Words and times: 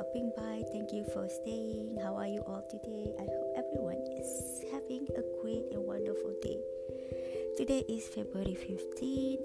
stopping 0.00 0.32
by. 0.34 0.62
Thank 0.72 0.92
you 0.94 1.04
for 1.12 1.28
staying. 1.28 1.98
How 2.02 2.16
are 2.16 2.26
you 2.26 2.40
all 2.46 2.64
today? 2.70 3.12
I 3.20 3.24
hope 3.28 3.52
everyone 3.52 4.00
is 4.16 4.64
having 4.72 5.04
a 5.12 5.20
great 5.42 5.68
and 5.72 5.84
wonderful 5.84 6.32
day. 6.40 6.56
Today 7.58 7.84
is 7.86 8.08
February 8.08 8.54
15 8.54 8.80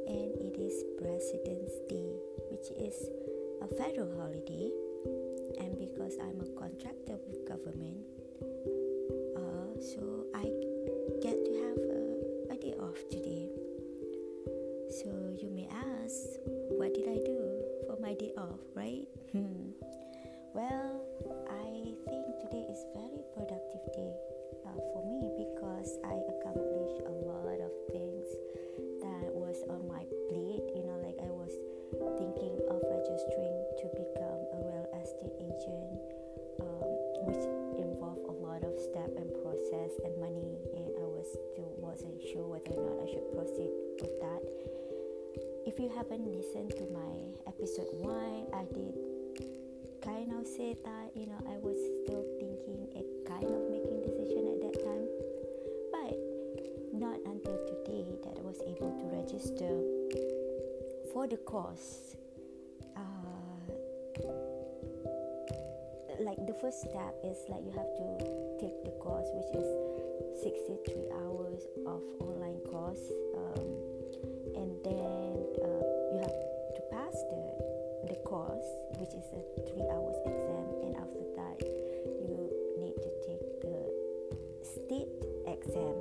and 0.07 0.31
it 0.39 0.55
is 0.55 0.79
President's 0.95 1.75
Day, 1.91 2.15
which 2.47 2.71
is 2.71 2.95
a 3.59 3.67
federal 3.75 4.15
holiday. 4.15 4.71
And 5.59 5.75
because 5.75 6.15
I'm 6.23 6.39
a 6.39 6.47
contractor 6.55 7.19
with 7.27 7.43
government, 7.43 8.14
If 45.75 45.81
you 45.81 45.91
haven't 45.93 46.25
listened 46.31 46.71
to 46.79 46.87
my 46.87 47.19
episode 47.51 47.91
one, 47.99 48.47
I 48.55 48.63
did 48.71 48.95
kind 49.99 50.31
of 50.31 50.47
said 50.47 50.79
that 50.87 51.11
you 51.19 51.27
know 51.27 51.35
I 51.51 51.59
was 51.59 51.75
still 51.99 52.23
thinking 52.39 52.87
and 52.95 53.03
kind 53.27 53.43
of 53.43 53.59
making 53.67 53.99
decision 54.07 54.55
at 54.55 54.63
that 54.63 54.75
time. 54.79 55.03
But 55.91 56.15
not 56.95 57.19
until 57.27 57.59
today 57.67 58.07
that 58.23 58.39
I 58.39 58.43
was 58.47 58.63
able 58.63 58.87
to 58.87 59.05
register 59.19 59.67
for 61.11 61.27
the 61.27 61.43
course 61.43 62.15
uh, 62.95 63.75
like 66.23 66.39
the 66.47 66.55
first 66.61 66.87
step 66.87 67.19
is 67.27 67.35
like 67.49 67.67
you 67.67 67.75
have 67.75 67.91
to 67.99 68.07
take 68.63 68.79
the 68.87 68.95
course 69.03 69.27
which 69.35 69.51
is 69.59 69.67
63 70.39 71.11
hours 71.19 71.67
of 71.83 71.99
online 72.23 72.63
course 72.71 73.11
um, 73.35 73.67
and 74.55 74.71
then 74.87 75.24
which 79.05 79.21
is 79.21 79.29
a 79.37 79.41
three 79.69 79.85
hours 79.93 80.17
exam 80.25 80.65
and 80.81 80.97
after 80.97 81.21
that 81.37 81.61
you 82.25 82.49
need 82.81 82.97
to 83.05 83.09
take 83.21 83.45
the 83.61 83.77
state 84.65 85.13
exam 85.45 85.93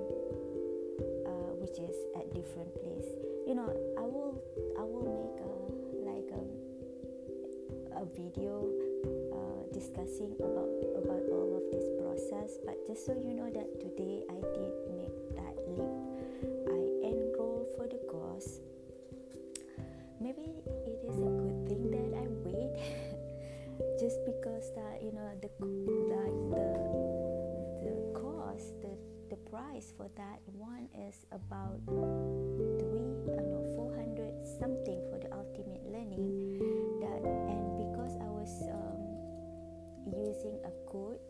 uh, 1.29 1.53
which 1.61 1.77
is 1.85 1.93
at 2.17 2.25
different 2.33 2.73
place. 2.81 3.05
You 3.45 3.61
know 3.61 3.69
i 4.01 4.09
will 4.09 4.41
i 4.81 4.85
will 4.89 5.05
make 5.05 5.37
a 5.37 5.53
like 6.09 6.29
a, 6.33 6.45
a 8.01 8.05
video 8.17 8.73
uh, 9.37 9.69
discussing 9.69 10.33
about 10.41 10.73
about 10.97 11.29
all 11.29 11.61
of 11.61 11.65
this 11.77 11.85
process 12.01 12.57
but 12.65 12.81
just 12.89 13.05
so 13.05 13.13
you 13.13 13.37
know 13.37 13.53
that 13.53 13.69
today 13.85 14.25
i 14.33 14.41
did 14.57 14.64
price 29.55 29.93
for 29.97 30.11
that 30.17 30.43
one 30.51 30.89
is 31.07 31.27
about 31.31 31.79
three 31.87 33.15
uh, 33.39 33.47
no 33.47 33.63
four 33.79 33.95
hundred 33.95 34.35
something 34.59 34.99
for 35.07 35.19
the 35.23 35.31
ultimate 35.31 35.87
learning. 35.87 36.59
That 36.99 37.23
and 37.23 37.79
because 37.79 38.19
I 38.19 38.27
was 38.35 38.51
um, 38.67 38.99
using 40.11 40.59
a 40.67 40.73
code 40.91 41.23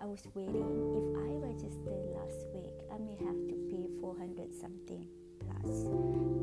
I 0.00 0.06
was 0.06 0.22
waiting. 0.34 0.70
If 0.94 1.06
I 1.18 1.34
register 1.42 1.90
last 2.14 2.46
week 2.54 2.78
I 2.94 2.98
may 2.98 3.18
have 3.26 3.40
to 3.50 3.54
pay 3.70 3.90
400 4.00 4.54
something 4.54 5.06
plus. 5.42 5.90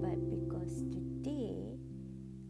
But 0.03 0.19
because 0.27 0.83
today 0.91 1.79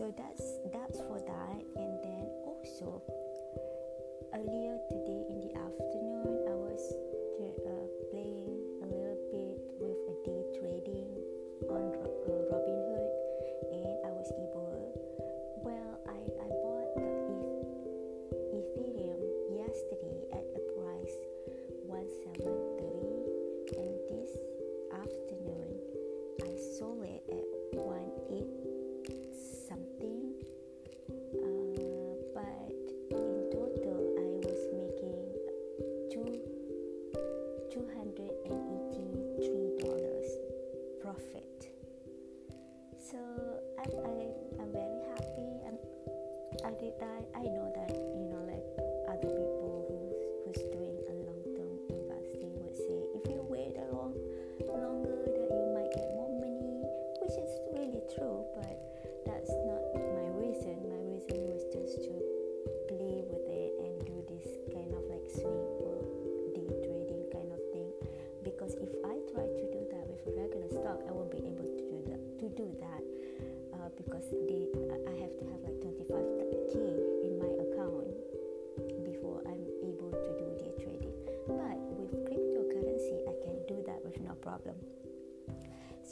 so 0.00 0.10
that's 0.16 0.49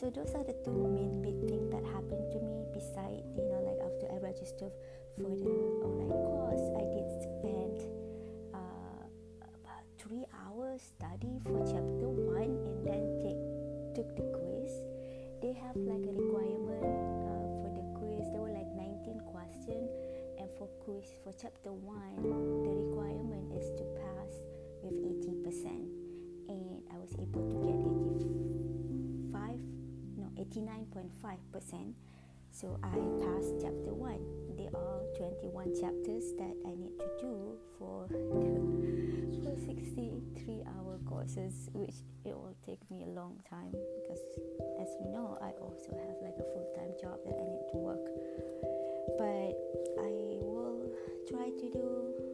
so 0.08 0.24
those 0.24 0.34
are 0.34 0.44
the 0.44 0.56
two 0.64 0.88
main 0.88 1.20
big 1.20 1.36
things 1.50 1.68
that 1.68 1.84
happened 1.84 2.24
to 2.32 2.40
me 2.40 2.64
beside 2.72 3.20
you 3.36 3.44
know 3.44 3.60
like 3.60 3.76
after 3.84 4.08
I 4.08 4.16
registered 4.24 4.72
for 5.20 5.36
the 5.36 5.52
online 5.84 6.08
course. 6.08 6.64
I 6.80 6.84
did 6.96 7.08
spend 7.20 7.76
uh, 8.56 9.04
about 9.44 9.84
three 10.00 10.24
hours 10.32 10.80
study 10.80 11.36
for 11.44 11.60
chapter 11.68 12.08
one 12.08 12.56
and 12.56 12.86
then 12.88 13.04
take 13.20 13.36
took 13.92 14.08
the 14.16 14.24
quiz, 14.32 14.72
they 15.42 15.52
have 15.52 15.76
like 15.76 16.00
a 16.08 16.14
requirement 16.16 16.88
uh, 17.28 17.44
for 17.60 17.68
the 17.76 17.84
quiz. 18.00 18.32
There 18.32 18.40
were 18.40 18.54
like 18.54 18.72
19 18.72 19.20
questions, 19.28 19.92
and 20.40 20.48
for 20.56 20.72
quiz 20.88 21.04
for 21.20 21.34
chapter 21.36 21.72
one, 21.72 22.16
the 22.64 22.72
requirement 22.72 23.52
is 23.52 23.68
to 23.76 23.84
pass 24.00 24.32
with 24.80 24.96
80 25.04 25.36
percent, 25.44 25.92
and 26.48 26.80
I 26.88 26.96
was 26.96 27.12
able 27.20 27.44
to 27.44 27.56
get 27.60 27.76
85, 27.76 27.98
no 28.00 28.07
89.5 30.38 31.36
percent. 31.52 31.94
So 32.50 32.78
I 32.82 32.96
passed 33.22 33.60
chapter 33.60 33.92
one. 33.92 34.22
There 34.56 34.70
are 34.74 35.02
21 35.18 35.74
chapters 35.78 36.32
that 36.38 36.54
I 36.66 36.74
need 36.74 36.96
to 36.98 37.10
do 37.20 37.58
for 37.78 38.06
the 38.08 38.16
for 39.44 39.54
63 39.58 40.62
hour 40.66 40.98
courses, 41.06 41.68
which 41.72 41.94
it 42.24 42.34
will 42.34 42.56
take 42.64 42.80
me 42.90 43.04
a 43.04 43.10
long 43.10 43.38
time 43.48 43.72
because, 44.00 44.22
as 44.80 44.88
you 45.00 45.10
know, 45.10 45.38
I 45.42 45.50
also 45.60 45.90
have 45.94 46.16
like 46.22 46.38
a 46.38 46.46
full 46.54 46.66
time 46.74 46.92
job 47.00 47.18
that 47.26 47.36
I 47.38 47.46
need 47.46 47.66
to 47.72 47.78
work. 47.78 48.06
But 49.18 49.54
I 50.02 50.38
will 50.42 50.90
try 51.28 51.50
to 51.50 51.66
do 51.70 52.27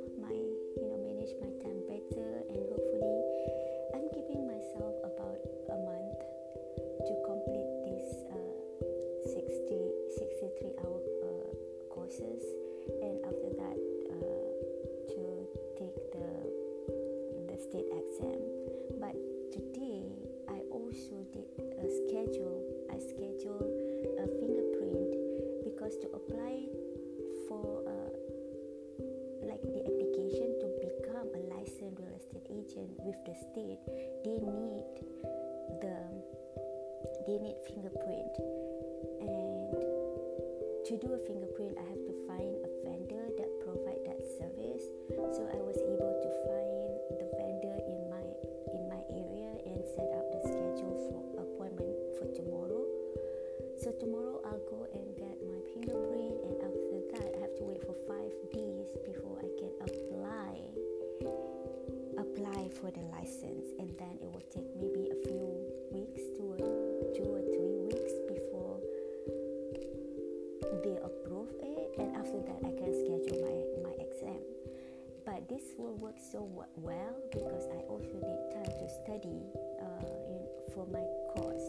work 76.05 76.21
so 76.21 76.45
well 76.77 77.17
because 77.33 77.65
I 77.73 77.81
also 77.89 78.13
need 78.21 78.43
time 78.53 78.69
to 78.77 78.87
study 78.93 79.41
uh, 79.81 80.05
in, 80.29 80.45
for 80.77 80.85
my 80.93 81.01
course. 81.33 81.65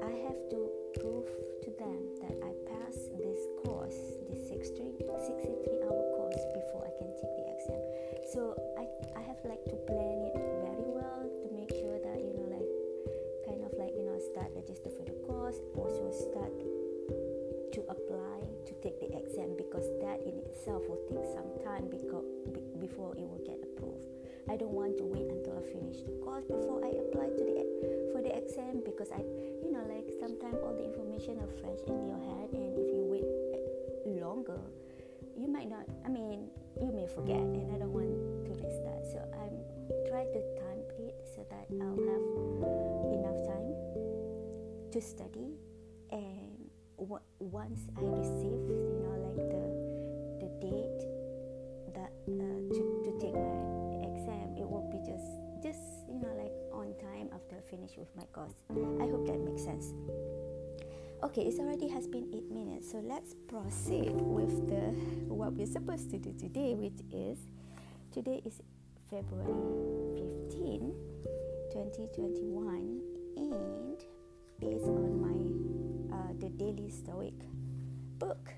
I 0.00 0.12
have 0.24 0.40
to 0.56 0.60
prove 0.96 1.28
to 1.60 1.70
them 1.76 2.00
that 2.24 2.40
I 2.40 2.56
pass 2.64 2.96
this 3.20 3.36
course, 3.60 4.16
this 4.32 4.48
63, 4.48 4.96
63 4.96 5.84
hour 5.84 6.04
course 6.16 6.40
before 6.56 6.88
I 6.88 6.92
can 6.96 7.12
take 7.20 7.36
the 7.36 7.44
exam. 7.52 7.82
So 8.32 8.56
I, 8.80 8.88
I 9.12 9.20
have 9.28 9.44
like 9.44 9.60
to 9.68 9.76
plan 9.84 10.32
it 10.32 10.36
very 10.64 10.88
well 10.88 11.28
to 11.28 11.46
make 11.52 11.76
sure 11.76 12.00
that 12.00 12.16
you 12.16 12.32
know 12.32 12.48
like 12.48 12.72
kind 13.44 13.60
of 13.60 13.76
like 13.76 13.92
you 13.92 14.08
know 14.08 14.16
start 14.32 14.48
register 14.56 14.88
for 14.88 15.04
the 15.04 15.20
course 15.28 15.60
also 15.76 16.08
start 16.16 16.56
to 17.76 17.84
apply 17.92 18.40
to 18.64 18.72
take 18.80 18.96
the 19.04 19.12
exam 19.20 19.52
because 19.60 19.84
itself 20.56 20.82
will 20.88 21.04
take 21.04 21.24
some 21.36 21.52
time 21.60 21.84
because, 21.92 22.24
before 22.80 23.12
it 23.20 23.28
will 23.28 23.44
get 23.44 23.60
approved. 23.60 24.08
I 24.48 24.56
don't 24.56 24.72
want 24.72 24.96
to 24.98 25.04
wait 25.04 25.28
until 25.28 25.60
I 25.60 25.64
finish 25.68 26.00
the 26.00 26.16
course 26.24 26.48
before 26.48 26.80
I 26.80 26.96
apply 26.96 27.28
to 27.36 27.42
the 27.44 27.56
for 28.14 28.22
the 28.22 28.32
exam 28.32 28.80
because 28.86 29.10
I 29.12 29.20
you 29.60 29.68
know 29.74 29.84
like 29.84 30.06
sometimes 30.22 30.62
all 30.62 30.72
the 30.72 30.86
information 30.86 31.42
are 31.42 31.50
fresh 31.60 31.82
in 31.90 32.06
your 32.06 32.22
head 32.30 32.54
and 32.54 32.78
if 32.78 32.88
you 32.94 33.02
wait 33.04 33.26
eh, 33.26 34.22
longer 34.22 34.62
you 35.36 35.50
might 35.50 35.68
not 35.68 35.84
I 36.06 36.08
mean 36.08 36.46
you 36.80 36.94
may 36.94 37.10
forget 37.10 37.42
and 37.42 37.74
I 37.74 37.78
don't 37.82 37.90
want 37.92 38.14
to 38.46 38.52
risk 38.54 38.80
that 38.86 39.02
so 39.10 39.18
I'm 39.34 39.58
trying 40.06 40.30
to 40.30 40.40
time 40.62 40.76
it 40.98 41.14
so 41.34 41.44
that 41.50 41.66
I'll 41.82 42.02
have 42.06 42.24
enough 43.12 43.40
time 43.50 43.74
to 44.92 45.00
study 45.02 45.58
and 46.10 46.70
w- 46.98 47.20
once 47.38 47.80
I 47.96 48.00
receive, 48.00 48.60
you 48.68 49.00
know, 49.02 49.05
date 50.60 51.00
that 51.94 52.12
uh, 52.28 52.60
to 52.74 52.82
to 53.04 53.10
take 53.20 53.34
my 53.34 54.04
exam, 54.04 54.56
it 54.56 54.68
will 54.68 54.88
be 54.90 54.98
just 55.04 55.40
just 55.62 56.06
you 56.08 56.20
know 56.20 56.32
like 56.36 56.52
on 56.72 56.94
time 57.00 57.28
after 57.34 57.56
I 57.56 57.60
finish 57.60 57.96
with 57.96 58.08
my 58.16 58.24
course. 58.32 58.54
I 58.70 59.06
hope 59.08 59.26
that 59.26 59.40
makes 59.40 59.64
sense. 59.64 59.92
Okay, 61.22 61.42
it's 61.42 61.58
already 61.58 61.88
has 61.88 62.06
been 62.06 62.28
eight 62.34 62.50
minutes, 62.50 62.90
so 62.92 62.98
let's 62.98 63.34
proceed 63.48 64.12
with 64.12 64.68
the 64.68 64.92
what 65.32 65.52
we're 65.54 65.66
supposed 65.66 66.10
to 66.10 66.18
do 66.18 66.32
today, 66.38 66.74
which 66.74 67.00
is 67.10 67.38
today 68.12 68.42
is 68.44 68.60
February 69.10 69.54
15, 70.14 70.92
2021, 71.72 73.00
and 73.36 73.98
based 74.60 74.84
on 74.84 75.20
my 75.20 76.16
uh, 76.16 76.32
the 76.38 76.50
Daily 76.50 76.90
Stoic 76.90 77.34
book 78.18 78.52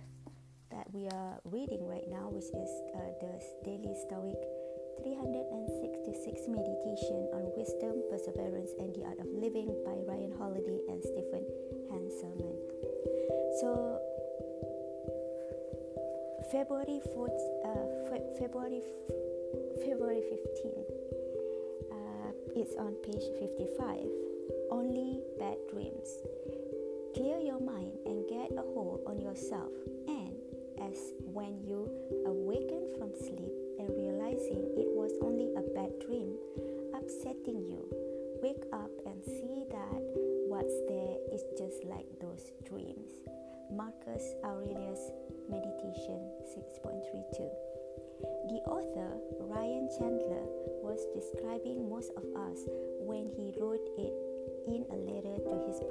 we 0.92 1.06
are 1.08 1.36
reading 1.44 1.84
right 1.84 2.08
now, 2.08 2.32
which 2.32 2.48
is 2.48 2.72
uh, 2.96 3.12
the 3.20 3.32
Daily 3.64 3.92
Stoic 4.08 4.40
366 5.04 6.48
Meditation 6.48 7.28
on 7.36 7.44
Wisdom, 7.56 8.00
Perseverance, 8.08 8.72
and 8.80 8.94
the 8.96 9.04
Art 9.04 9.20
of 9.20 9.28
Living 9.28 9.68
by 9.84 9.92
Ryan 10.08 10.32
Holiday 10.32 10.80
and 10.88 11.04
Stephen 11.04 11.44
Hanselman. 11.92 12.56
So, 13.60 14.00
February 16.50 17.00
4th, 17.12 17.42
uh, 17.68 18.08
Fe- 18.08 18.28
February 18.40 18.80
f- 18.80 19.84
February 19.84 20.24
15. 20.24 20.72
Uh, 21.92 22.32
it's 22.56 22.74
on 22.80 22.96
page 23.04 23.28
55. 23.36 24.08
Only 24.70 25.20
bad 25.38 25.58
dreams. 25.70 26.24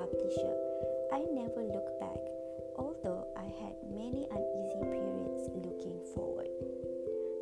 Publisher. 0.08 0.56
I 1.12 1.20
never 1.36 1.64
look 1.64 2.00
back, 2.00 2.24
although 2.78 3.28
I 3.36 3.44
had 3.60 3.76
many 3.92 4.28
uneasy 4.32 4.84
periods 4.88 5.52
looking 5.52 6.00
forward. 6.16 6.48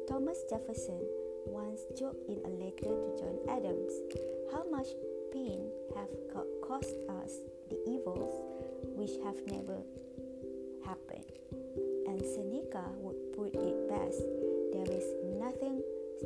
Thomas 0.10 0.42
Jefferson 0.50 1.02
once 1.46 1.82
joked 1.98 2.28
in 2.28 2.42
a 2.46 2.50
letter 2.50 2.90
to 2.90 3.10
John 3.22 3.38
Adams 3.50 3.94
how 4.52 4.66
much 4.70 4.88
pain 5.32 5.70
have 5.96 6.10
co- 6.34 6.48
caused 6.66 6.98
us 7.22 7.38
the 7.70 7.78
evils 7.86 8.34
which 8.96 9.14
have 9.24 9.38
never 9.46 9.78
happened. 10.86 11.30
And 12.08 12.22
Seneca 12.22 12.86
would 12.98 13.34
put 13.34 13.54
it 13.54 13.90
best 13.90 14.22
there 14.74 14.90
is 14.90 15.06
nothing 15.38 15.82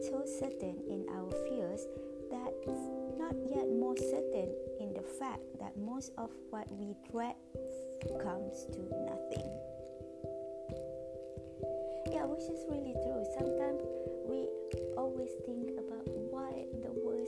so 0.08 0.24
certain 0.26 0.80
in 0.88 1.06
our 1.12 1.32
fears 1.48 1.88
that's 2.32 2.80
not 3.18 3.36
yet 3.50 3.68
more 3.68 3.98
certain 3.98 4.54
in 4.68 4.69
the 5.00 5.08
fact 5.20 5.40
that 5.60 5.72
most 5.78 6.12
of 6.18 6.30
what 6.50 6.68
we 6.76 6.94
dread 7.10 7.36
comes 8.22 8.66
to 8.66 8.80
nothing. 9.08 9.48
Yeah, 12.12 12.26
which 12.28 12.44
is 12.52 12.66
really 12.68 12.96
true. 13.00 13.24
Sometimes 13.38 13.80
we 14.28 14.50
always 14.98 15.30
think 15.46 15.72
about 15.80 16.04
why 16.28 16.66
the 16.84 16.92
world 16.92 17.28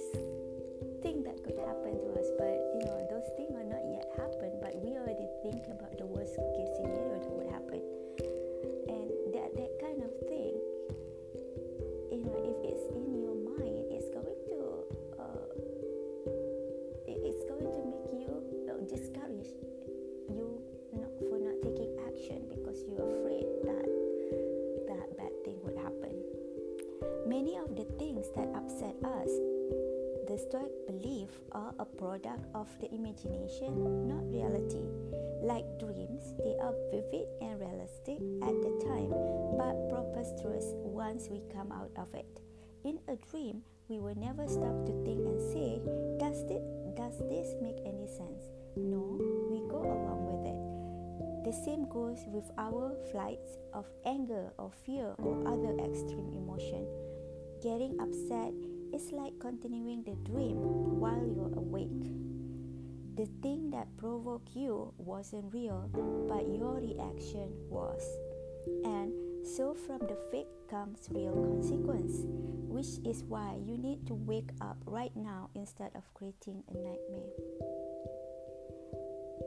things 28.21 28.35
that 28.35 28.55
upset 28.55 28.95
us 29.03 29.29
the 30.27 30.37
Stoic 30.37 30.87
belief 30.87 31.29
are 31.51 31.73
a 31.79 31.83
product 31.83 32.45
of 32.55 32.67
the 32.79 32.87
imagination, 32.93 34.07
not 34.07 34.23
reality. 34.31 34.85
Like 35.43 35.65
dreams, 35.77 36.35
they 36.37 36.55
are 36.61 36.73
vivid 36.89 37.27
and 37.41 37.59
realistic 37.59 38.21
at 38.39 38.55
the 38.61 38.71
time, 38.85 39.11
but 39.57 39.75
preposterous 39.89 40.71
once 40.85 41.27
we 41.29 41.41
come 41.51 41.71
out 41.73 41.91
of 41.97 42.13
it. 42.13 42.39
In 42.85 42.99
a 43.09 43.17
dream, 43.29 43.63
we 43.89 43.99
will 43.99 44.15
never 44.15 44.47
stop 44.47 44.85
to 44.85 44.93
think 45.03 45.19
and 45.25 45.41
say, 45.41 45.81
does 46.17 46.47
this, 46.47 46.63
does 46.95 47.17
this 47.27 47.55
make 47.59 47.81
any 47.83 48.07
sense? 48.07 48.45
No, 48.77 49.19
we 49.49 49.67
go 49.67 49.83
along 49.83 50.31
with 50.31 50.45
it. 50.47 51.43
The 51.43 51.65
same 51.65 51.89
goes 51.89 52.23
with 52.27 52.49
our 52.57 52.95
flights 53.11 53.57
of 53.73 53.85
anger 54.05 54.53
or 54.57 54.71
fear 54.85 55.13
or 55.17 55.43
other 55.45 55.75
extreme 55.83 56.31
emotion. 56.37 56.87
Getting 57.61 57.99
upset 58.01 58.53
is 58.91 59.11
like 59.11 59.37
continuing 59.39 60.01
the 60.01 60.17
dream 60.25 60.57
while 60.99 61.21
you're 61.21 61.53
awake. 61.53 62.09
The 63.15 63.29
thing 63.43 63.69
that 63.69 63.85
provoked 63.97 64.49
you 64.55 64.91
wasn't 64.97 65.53
real, 65.53 65.85
but 66.27 66.49
your 66.49 66.81
reaction 66.81 67.53
was. 67.69 68.01
And 68.83 69.13
so 69.45 69.75
from 69.75 69.99
the 69.99 70.17
fake 70.31 70.49
comes 70.71 71.05
real 71.11 71.37
consequence, 71.37 72.25
which 72.65 72.97
is 73.05 73.23
why 73.25 73.57
you 73.63 73.77
need 73.77 74.07
to 74.07 74.15
wake 74.15 74.49
up 74.61 74.77
right 74.85 75.15
now 75.15 75.51
instead 75.53 75.91
of 75.93 76.01
creating 76.15 76.63
a 76.65 76.73
nightmare. 76.73 77.29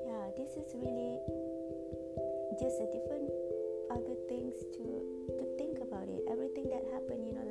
Yeah, 0.07 0.31
this 0.39 0.55
is 0.55 0.71
really 0.79 1.19
just 2.63 2.79
a 2.79 2.87
different 2.95 3.27
other 3.91 4.15
things 4.29 4.55
to 4.79 4.85
to 5.39 5.45
think 5.59 5.79
about 5.81 6.09
it. 6.09 6.23
Everything 6.31 6.69
that 6.71 6.83
happened, 6.93 7.27
you 7.27 7.33
know, 7.33 7.44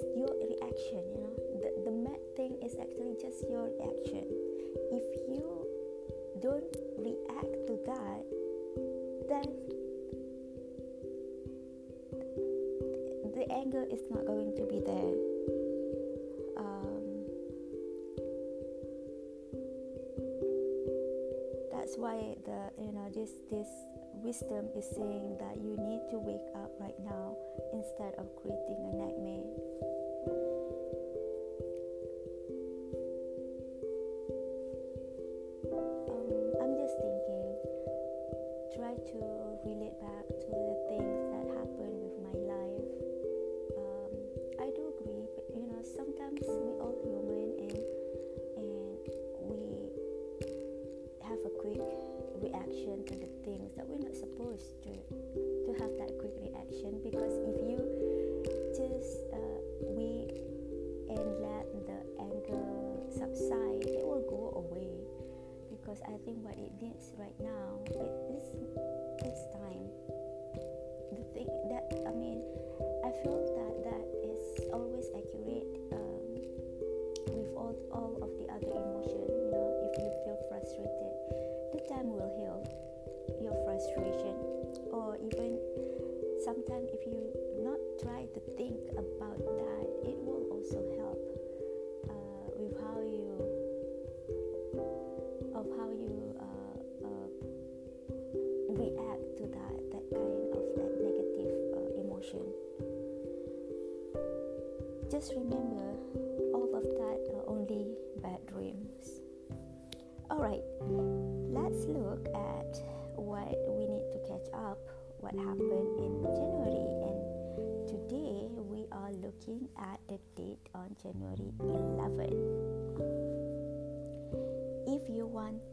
just 0.00 0.16
your 0.16 0.32
reaction 0.48 1.02
you 1.12 1.20
know? 1.20 1.34
The, 1.60 1.90
the 1.90 1.90
mad 1.90 2.20
thing 2.36 2.56
is 2.64 2.74
actually 2.80 3.16
just 3.20 3.44
your 3.48 3.68
reaction. 3.78 4.24
If 4.92 5.04
you 5.28 5.66
don't 6.40 6.76
react 6.98 7.66
to 7.68 7.78
that 7.86 8.24
then 9.28 9.46
the 13.34 13.52
anger 13.52 13.84
is 13.90 14.00
not 14.10 14.26
going 14.26 14.54
to 14.56 14.64
be 14.64 14.80
there. 14.80 15.14
Um, 16.56 17.26
that's 21.70 21.96
why 21.96 22.34
the 22.44 22.70
you 22.82 22.92
know 22.92 23.08
this 23.14 23.30
this 23.50 23.68
wisdom 24.22 24.68
is 24.76 24.84
saying 24.96 25.36
that 25.38 25.56
you 25.62 25.76
need 25.76 26.02
to 26.10 26.18
wake 26.18 26.48
up 26.56 26.72
right 26.80 26.98
now 27.04 27.29
instead 27.80 28.12
of 28.18 28.26
creating 28.36 28.76
a 28.84 28.96
nightmare. 28.96 29.99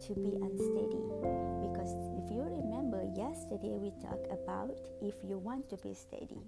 To 0.07 0.13
be 0.15 0.31
unsteady 0.41 1.03
because 1.61 1.91
if 2.23 2.31
you 2.31 2.41
remember 2.41 3.03
yesterday 3.15 3.75
we 3.75 3.91
talked 4.01 4.31
about 4.31 4.79
if 5.01 5.15
you 5.23 5.37
want 5.37 5.69
to 5.69 5.77
be 5.77 5.93
steady 5.93 6.41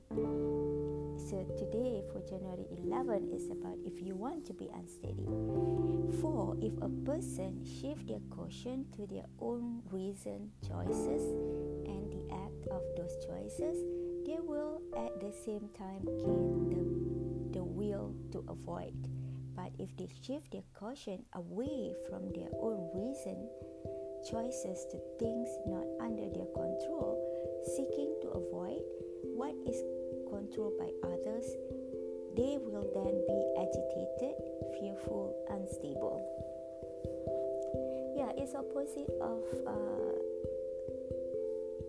so 1.30 1.46
today 1.58 2.01
for 2.12 2.22
January 2.22 2.66
11 2.72 3.30
is 3.34 3.50
about 3.51 3.78
if 3.86 4.01
you 4.01 4.16
want 4.16 4.46
to 4.48 4.54
be 4.54 4.70
unsteady. 4.74 5.28
For 6.22 6.56
if 6.62 6.74
a 6.82 6.89
person 7.06 7.63
shift 7.66 8.08
their 8.08 8.22
caution 8.30 8.86
to 8.96 9.06
their 9.06 9.25
own 9.39 9.82
reason 9.92 10.51
choices 10.68 11.24
and 11.86 12.12
the 12.12 12.34
act 12.34 12.68
of 12.72 12.82
those 12.96 13.16
choices, 13.25 13.84
they 14.25 14.39
will 14.39 14.82
at 14.98 15.20
the 15.20 15.32
same 15.46 15.70
time 15.78 16.06
gain 16.06 16.70
the, 17.51 17.60
the 17.60 17.63
will 17.63 18.16
to 18.32 18.44
avoid. 18.48 19.09
But 19.60 19.75
if 19.78 19.92
they 19.98 20.08
shift 20.24 20.51
their 20.54 20.63
caution 20.74 21.25
away 21.36 21.92
from 22.08 22.32
their 22.32 22.48
own 22.63 22.80
reason 22.96 23.36
choices 24.24 24.88
to 24.88 24.98
things 25.20 25.50
not 25.68 25.84
under 26.00 26.32
their 26.32 26.48
control, 26.56 27.20
seeking 27.75 28.16
to 28.24 28.28
avoid 28.39 28.80
what 29.36 29.51
is 29.68 29.84
controlled 30.32 30.80
by 30.80 30.88
others, 31.04 31.44
they 32.39 32.56
will 32.56 32.88
then 32.96 33.20
be 33.28 33.39
agitated, 33.60 34.39
fearful, 34.80 35.36
unstable. 35.51 36.24
Yeah, 38.16 38.32
it's 38.39 38.56
opposite 38.56 39.12
of 39.20 39.44
uh, 39.68 40.16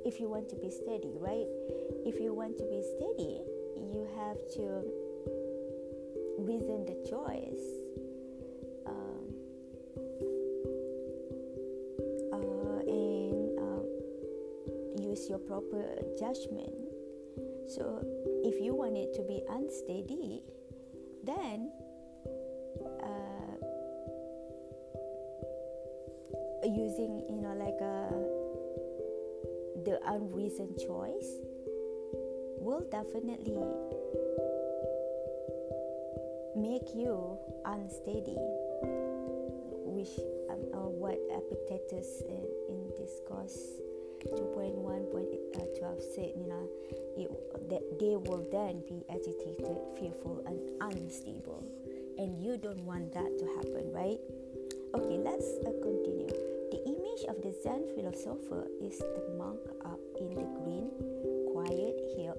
if 0.04 0.18
you 0.18 0.28
want 0.28 0.48
to 0.50 0.56
be 0.56 0.70
steady, 0.70 1.14
right? 1.22 1.46
If 2.02 2.18
you 2.18 2.34
want 2.34 2.58
to 2.58 2.64
be 2.66 2.82
steady, 2.82 3.46
you 3.94 4.10
have 4.18 4.38
to 4.58 5.09
reason 6.40 6.84
the 6.86 6.96
choice. 7.08 7.64
Um, 8.86 9.24
uh, 12.32 12.80
and 12.86 13.58
uh, 13.58 13.82
use 15.02 15.28
your 15.28 15.38
proper 15.38 15.84
judgment. 16.18 16.74
So 17.68 18.04
if 18.44 18.60
you 18.60 18.74
want 18.74 18.96
it 18.96 19.14
to 19.14 19.22
be 19.22 19.42
unsteady, 19.48 20.42
then 21.24 21.70
uh, 23.02 23.50
using 26.66 27.24
you 27.28 27.40
know 27.40 27.54
like 27.54 27.80
a 27.80 28.10
the 29.84 29.98
unreasoned 30.06 30.78
choice 30.78 31.40
will 32.60 32.84
definitely 32.90 33.56
make 36.60 36.94
you 36.94 37.38
unsteady 37.64 38.36
which 39.90 40.12
um, 40.48 40.60
uh, 40.72 40.88
what 40.88 41.18
epictetus 41.32 42.22
in, 42.28 42.44
in 42.68 42.90
discourse 42.96 43.80
2.1.12 44.28 44.76
uh, 45.82 46.00
said 46.14 46.32
you 46.36 46.46
know 46.46 46.68
it, 47.16 47.28
that 47.68 47.82
they 47.98 48.16
will 48.16 48.44
then 48.52 48.82
be 48.86 49.02
agitated 49.08 49.76
fearful 49.98 50.42
and 50.46 50.60
unstable. 50.80 51.64
And 52.18 52.36
you 52.42 52.58
don't 52.58 52.84
want 52.84 53.12
that 53.14 53.30
to 53.38 53.44
happen 53.56 53.92
right? 53.92 54.20
Okay 54.94 55.18
let's 55.18 55.48
uh, 55.64 55.72
continue. 55.82 56.28
The 56.70 56.80
image 56.86 57.24
of 57.28 57.42
the 57.42 57.56
zen 57.62 57.88
philosopher 57.96 58.68
is 58.80 58.98
the 58.98 59.34
monk 59.36 59.60
up 59.84 60.00
in 60.20 60.34
the 60.36 60.46
green 60.60 60.92
quiet 61.52 61.96
hill 62.16 62.36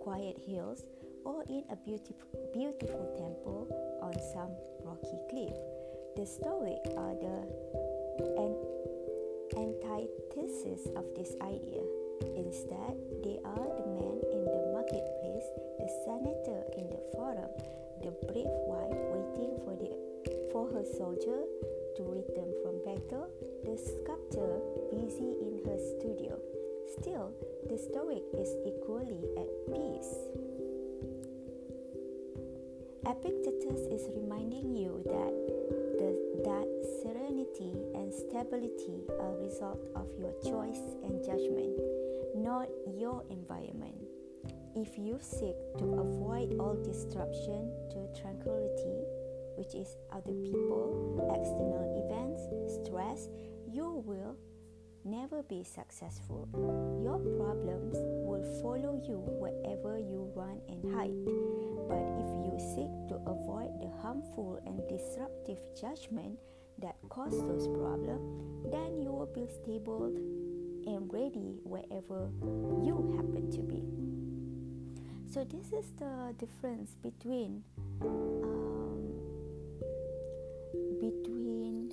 quiet 0.00 0.36
hills 0.46 0.84
or 1.24 1.42
in 1.48 1.64
a 1.70 1.76
beautiful, 1.76 2.28
beautiful 2.52 3.04
temple 3.16 3.68
on 4.02 4.14
some 4.32 4.52
rocky 4.84 5.18
cliff. 5.30 5.56
The 6.16 6.26
Stoic 6.26 6.82
are 6.96 7.14
the 7.14 7.38
an- 8.36 8.60
antithesis 9.56 10.88
of 10.96 11.04
this 11.16 11.34
idea. 11.42 11.82
Instead, 12.36 12.96
they 13.24 13.38
are 13.44 13.68
the 13.78 13.86
man 13.96 14.18
in 14.32 14.44
the 14.44 14.62
marketplace, 14.72 15.48
the 15.78 15.88
senator 16.04 16.60
in 16.76 16.88
the 16.90 17.00
forum, 17.12 17.50
the 18.02 18.12
brave 18.26 18.54
wife 18.68 19.00
waiting 19.12 19.56
for 19.64 19.76
the 19.76 19.92
for 20.52 20.68
her 20.72 20.84
soldier 20.98 21.46
to 21.96 22.02
return 22.02 22.50
from 22.62 22.82
battle, 22.84 23.30
the 23.64 23.76
sculptor 23.76 24.60
busy 24.90 25.36
in 25.40 25.62
her 25.64 25.78
studio. 25.78 26.38
Still, 26.98 27.32
the 27.68 27.78
Stoic 27.78 28.24
is 28.34 28.50
equally 28.66 29.22
at 29.38 29.48
peace. 29.70 30.39
Epictetus 33.06 33.80
is 33.90 34.08
reminding 34.14 34.76
you 34.76 35.02
that 35.06 35.32
the, 35.98 36.10
that 36.44 36.68
serenity 37.02 37.72
and 37.94 38.12
stability 38.12 39.04
are 39.18 39.34
a 39.34 39.42
result 39.42 39.80
of 39.96 40.06
your 40.18 40.32
choice 40.44 40.80
and 41.02 41.24
judgment, 41.24 41.80
not 42.34 42.68
your 42.94 43.24
environment. 43.30 43.96
If 44.76 44.98
you 44.98 45.18
seek 45.20 45.56
to 45.78 45.84
avoid 45.84 46.58
all 46.60 46.76
disruption 46.84 47.72
to 47.90 48.20
tranquility, 48.20 49.00
which 49.56 49.74
is 49.74 49.96
other 50.12 50.34
people, 50.44 51.24
external 51.32 51.88
events, 52.04 52.42
stress, 52.84 53.28
you 53.66 54.02
will 54.04 54.36
never 55.04 55.42
be 55.42 55.64
successful. 55.64 56.48
Your 57.02 57.18
problems 57.38 57.96
will 57.96 58.44
follow 58.60 59.00
you 59.08 59.18
wherever 59.40 59.98
you 59.98 60.30
run 60.34 60.60
and 60.68 60.94
hide. 60.94 61.16
But 61.88 62.04
if 62.20 62.39
seek 62.60 62.92
to 63.08 63.16
avoid 63.26 63.72
the 63.80 63.90
harmful 64.02 64.60
and 64.66 64.80
disruptive 64.88 65.58
judgment 65.80 66.38
that 66.78 66.96
cause 67.08 67.32
those 67.32 67.66
problems, 67.68 68.70
then 68.70 69.00
you 69.00 69.10
will 69.10 69.32
be 69.34 69.46
stable 69.62 70.06
and 70.86 71.12
ready 71.12 71.58
wherever 71.64 72.30
you 72.84 73.12
happen 73.16 73.50
to 73.50 73.60
be. 73.62 73.82
So 75.32 75.44
this 75.44 75.72
is 75.72 75.92
the 75.98 76.34
difference 76.38 76.96
between 77.02 77.62
um, 78.02 79.12
between 81.00 81.92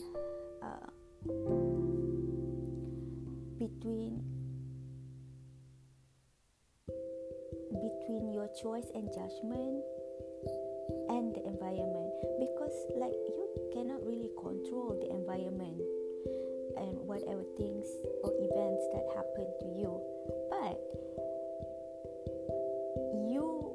uh, 0.64 0.90
between 3.60 4.24
between 7.70 8.34
your 8.34 8.50
choice 8.60 8.88
and 8.96 9.08
judgment 9.14 9.84
whatever 17.18 17.44
things 17.58 17.88
or 18.24 18.32
events 18.38 18.86
that 18.94 19.06
happen 19.16 19.48
to 19.60 19.68
you. 19.74 20.02
But 20.50 20.78
you 23.26 23.74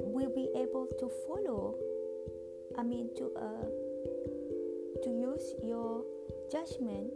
will 0.00 0.32
be 0.34 0.48
able 0.56 0.88
to 0.98 1.10
follow 1.26 1.76
i 2.78 2.82
mean 2.82 3.08
to 3.16 3.30
uh 3.36 3.66
to 5.02 5.10
use 5.10 5.54
your 5.62 6.04
judgment 6.50 7.12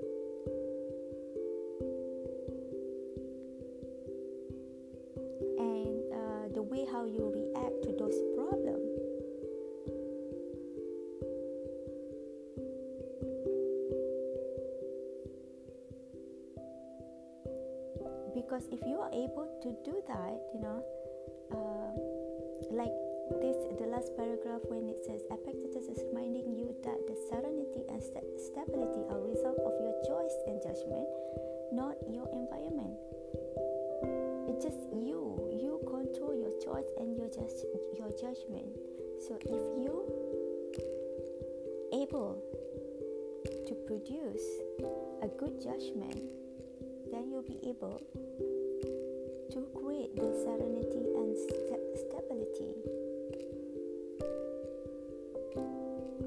that 26.87 27.03
the 27.11 27.17
serenity 27.29 27.83
and 27.91 28.01
st- 28.01 28.25
stability 28.39 29.03
are 29.11 29.21
result 29.21 29.59
of 29.67 29.75
your 29.83 29.95
choice 30.07 30.37
and 30.47 30.63
judgment 30.63 31.07
not 31.73 31.97
your 32.09 32.29
environment. 32.33 32.95
It's 34.49 34.65
just 34.65 34.79
you. 34.95 35.51
You 35.53 35.81
control 35.85 36.35
your 36.35 36.55
choice 36.63 36.87
and 36.99 37.17
your 37.17 37.29
just 37.29 37.67
your 37.99 38.11
judgment. 38.15 38.71
So 39.19 39.37
if 39.43 39.63
you 39.77 40.07
able 41.93 42.43
to 43.67 43.75
produce 43.87 44.43
a 45.23 45.29
good 45.29 45.61
judgment 45.63 46.23
then 47.11 47.31
you'll 47.31 47.43
be 47.43 47.59
able 47.69 48.03
to 49.51 49.61
create 49.75 50.15
the 50.17 50.29
serenity 50.43 51.07
and 51.15 51.37
st- 51.39 51.81
stability 51.95 52.75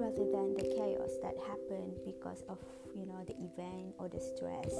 rather 0.09 0.25
than 0.31 0.53
the 0.55 0.65
chaos 0.73 1.13
that 1.21 1.37
happened 1.45 1.93
because 2.03 2.43
of 2.49 2.57
you 2.95 3.05
know 3.05 3.21
the 3.27 3.37
event 3.45 3.93
or 3.99 4.09
the 4.09 4.19
stress. 4.19 4.73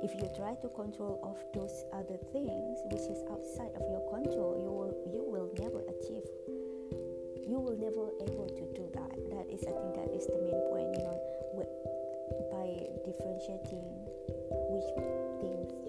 If 0.00 0.16
you 0.16 0.24
try 0.36 0.56
to 0.64 0.68
control 0.72 1.20
of 1.20 1.36
those 1.52 1.84
other 1.92 2.16
things 2.32 2.80
which 2.88 3.04
is 3.12 3.20
outside 3.28 3.76
of 3.76 3.84
your 3.92 4.00
control 4.08 4.56
you 4.56 4.72
will 4.72 4.96
you 5.12 5.20
will 5.20 5.52
never 5.60 5.84
achieve. 5.84 6.24
You 7.44 7.60
will 7.60 7.76
never 7.76 8.08
able 8.24 8.48
to 8.48 8.64
do 8.72 8.88
that. 8.96 9.12
That 9.36 9.46
is 9.52 9.60
i 9.68 9.72
think 9.76 9.92
that 10.00 10.08
is 10.16 10.24
the 10.24 10.40
main 10.40 10.60
point 10.72 10.88
you 10.96 11.04
know 11.04 11.18
by 12.48 12.68
differentiating 13.04 13.84
which 14.72 14.88
things 15.44 15.81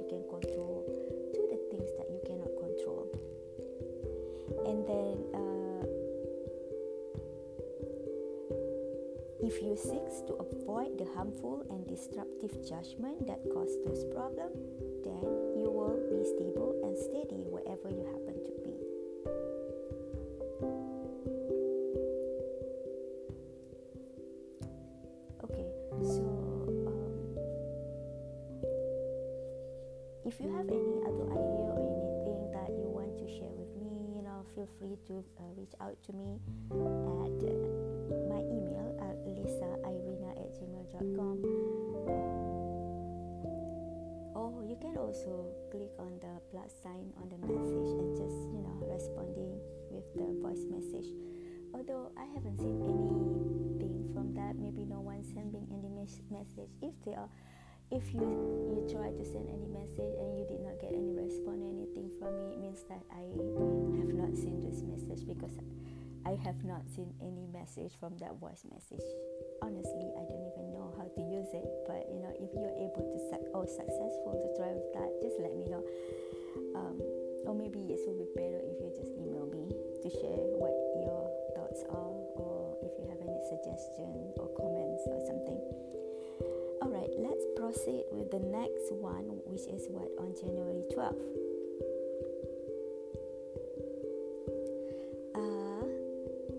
if 9.44 9.62
you 9.62 9.76
seek 9.76 10.08
to 10.26 10.34
avoid 10.40 10.98
the 10.98 11.04
harmful 11.16 11.66
and 11.70 11.86
disruptive 11.86 12.54
judgment 12.66 13.28
that 13.28 13.44
cause 13.54 13.76
those 13.86 14.06
problems 14.16 14.56
then 15.04 15.20
you 15.60 15.68
will 15.68 16.00
be 16.08 16.24
stable 16.24 16.72
and 16.82 16.96
steady 16.96 17.44
wherever 17.52 17.90
you 17.92 18.08
happen 18.08 18.40
to 18.40 18.54
be. 18.64 18.72
Okay 25.44 25.68
so 26.08 26.24
um, 26.88 27.12
if 30.24 30.40
you 30.40 30.48
have 30.56 30.72
any 30.72 30.96
other 31.04 31.28
idea 31.36 31.68
or 31.68 31.84
anything 31.84 32.48
that 32.56 32.72
you 32.80 32.88
want 32.88 33.12
to 33.20 33.28
share 33.28 33.52
with 33.60 33.76
me 33.76 34.16
you 34.16 34.24
know 34.24 34.46
feel 34.56 34.70
free 34.80 34.96
to 35.06 35.20
uh, 35.38 35.44
reach 35.58 35.76
out 35.82 35.98
to 36.08 36.14
me 36.14 36.40
plus 46.64 46.80
sign 46.82 47.12
on 47.20 47.28
the 47.28 47.36
message 47.44 47.92
and 48.00 48.16
just 48.16 48.40
you 48.56 48.64
know 48.64 48.80
responding 48.88 49.60
with 49.92 50.08
the 50.16 50.24
voice 50.40 50.64
message. 50.72 51.12
Although 51.76 52.12
i 52.16 52.24
haven't 52.24 52.56
seen 52.58 52.80
anything 52.88 54.08
from 54.16 54.34
that 54.34 54.56
maybe 54.56 54.86
no 54.88 55.02
one 55.02 55.24
sending 55.24 55.68
any 55.76 55.92
mes- 55.92 56.24
message. 56.32 56.72
If 56.82 56.96
they 57.04 57.16
are 57.20 57.28
if 57.92 58.14
you 58.16 58.24
you 58.24 58.80
try 58.88 59.12
to 59.12 59.24
send 59.28 59.52
any 59.52 59.68
message 59.68 60.16
and 60.16 60.40
you 60.40 60.48
did 60.48 60.64
not 60.64 60.80
get 60.80 60.96
any 60.96 61.12
response 61.12 61.60
or 61.60 61.68
anything 61.68 62.08
from 62.16 62.32
me 62.40 62.56
it 62.56 62.60
means 62.64 62.82
that 62.88 63.04
i 63.12 63.28
have 64.00 64.10
not 64.16 64.34
seen 64.34 64.64
this 64.64 64.82
message 64.82 65.28
because 65.28 65.54
i 66.26 66.34
have 66.42 66.64
not 66.64 66.82
seen 66.90 67.14
any 67.22 67.46
message 67.52 67.92
from 68.00 68.18
that 68.18 68.34
voice 68.40 68.64
message. 68.72 69.06
Honestly 69.62 70.10
i 70.16 70.23
use 71.44 71.52
it. 71.52 71.68
But 71.84 72.08
you 72.08 72.24
know, 72.24 72.32
if 72.40 72.50
you're 72.56 72.76
able 72.80 73.04
to 73.04 73.18
suc- 73.28 73.52
or 73.52 73.68
successful 73.68 74.40
to 74.40 74.48
try 74.56 74.72
with 74.72 74.88
that, 74.96 75.12
just 75.20 75.36
let 75.44 75.52
me 75.60 75.68
know. 75.68 75.84
Um, 76.76 76.96
or 77.44 77.54
maybe 77.54 77.92
it 77.92 78.00
will 78.08 78.16
be 78.16 78.30
better 78.32 78.64
if 78.64 78.80
you 78.80 78.90
just 78.96 79.12
email 79.20 79.44
me 79.52 79.68
to 79.76 80.08
share 80.08 80.40
what 80.56 80.72
your 81.04 81.28
thoughts 81.60 81.84
are, 81.92 82.16
or 82.40 82.80
if 82.80 82.96
you 82.96 83.04
have 83.12 83.20
any 83.20 83.44
suggestion 83.52 84.32
or 84.40 84.48
comments 84.56 85.04
or 85.12 85.20
something. 85.28 85.60
Alright, 86.80 87.12
let's 87.20 87.44
proceed 87.60 88.08
with 88.16 88.32
the 88.32 88.40
next 88.40 88.96
one, 88.96 89.44
which 89.44 89.68
is 89.68 89.88
what 89.92 90.08
on 90.20 90.32
January 90.40 90.88
12th. 90.96 91.44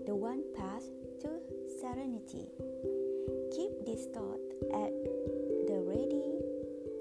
the 0.05 0.13
one 0.13 0.43
path 0.55 0.83
to 1.19 1.27
serenity. 1.81 2.45
This 3.95 4.11
at 4.75 4.91
the 5.71 5.79
ready 5.87 6.35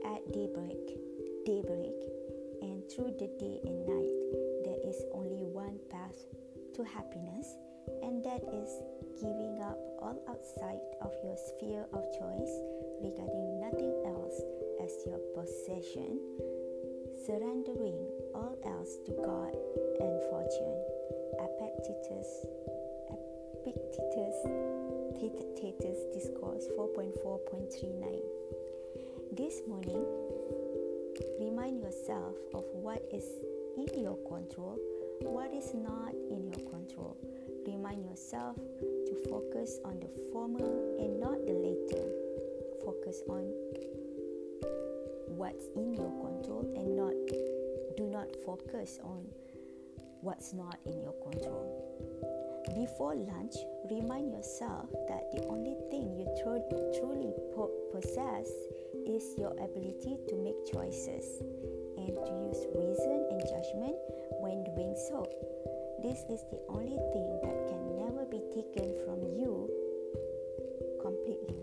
at 0.07 0.23
daybreak, 0.31 0.95
daybreak, 1.43 1.99
and 2.63 2.87
through 2.87 3.19
the 3.19 3.27
day 3.35 3.59
and 3.67 3.83
night. 3.83 4.15
There 4.63 4.79
is 4.87 5.03
only 5.11 5.43
one 5.43 5.83
path 5.91 6.15
to 6.79 6.85
happiness, 6.87 7.51
and 7.99 8.23
that 8.23 8.47
is 8.47 8.71
giving 9.19 9.59
up 9.59 9.75
all 9.99 10.23
outside 10.31 10.79
of 11.03 11.11
your 11.27 11.35
sphere 11.35 11.83
of 11.91 12.07
choice 12.15 12.55
regarding 13.03 13.59
nothing 13.59 13.91
else 14.07 14.39
as 14.79 14.95
your 15.03 15.19
possession, 15.35 16.23
surrendering 17.27 18.07
all 18.39 18.55
else 18.71 19.03
to 19.03 19.19
God 19.19 19.51
and 19.99 20.15
fortune. 20.31 20.79
Epictetus 21.43 22.47
Epictetus 23.67 24.24
Thetis 25.31 26.05
Discourse 26.13 26.69
4.4.39. 26.77 28.21
This 29.33 29.63
morning, 29.67 30.05
remind 31.41 31.81
yourself 31.81 32.37
of 32.53 32.65
what 32.73 33.03
is 33.11 33.25
in 33.79 34.03
your 34.03 34.19
control, 34.29 34.79
what 35.21 35.53
is 35.55 35.73
not 35.73 36.13
in 36.31 36.45
your 36.53 36.71
control. 36.71 37.17
Remind 37.67 38.05
yourself 38.05 38.57
to 38.81 39.17
focus 39.31 39.79
on 39.85 39.99
the 40.01 40.11
former 40.31 40.69
and 40.99 41.19
not 41.19 41.39
the 41.47 41.55
later. 41.55 42.05
Focus 42.85 43.23
on 43.31 43.45
what's 45.37 45.65
in 45.75 45.95
your 45.95 46.13
control 46.21 46.71
and 46.77 46.97
not 46.97 47.15
do 47.97 48.05
not 48.11 48.29
focus 48.45 49.01
on 49.03 49.25
what's 50.21 50.53
not 50.53 50.79
in 50.85 51.01
your 51.01 51.15
control. 51.31 52.44
Before 52.73 53.15
lunch, 53.15 53.55
remind 53.91 54.33
yourself 54.33 54.89
that 55.09 55.31
the 55.37 55.45
only 55.53 55.77
thing 55.91 56.17
you 56.17 56.25
tr- 56.41 56.65
truly 56.97 57.31
po- 57.53 57.71
possess 57.93 58.49
is 59.05 59.37
your 59.37 59.53
ability 59.61 60.17
to 60.29 60.35
make 60.41 60.57
choices 60.73 61.45
and 62.01 62.09
to 62.09 62.33
use 62.49 62.65
reason 62.73 63.29
and 63.31 63.41
judgment 63.45 64.01
when 64.41 64.65
doing 64.65 64.97
so. 64.97 65.29
This 66.01 66.25
is 66.33 66.41
the 66.49 66.61
only 66.71 66.97
thing 67.13 67.29
that 67.45 67.69
can 67.69 68.01
never 68.01 68.25
be 68.25 68.41
taken 68.57 68.97
from 69.05 69.21
you 69.37 69.69
completely, 71.05 71.61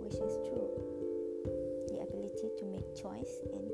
which 0.00 0.16
is 0.16 0.40
true. 0.48 0.72
The 1.92 2.00
ability 2.00 2.48
to 2.58 2.64
make 2.64 2.96
choice 2.96 3.44
and 3.52 3.68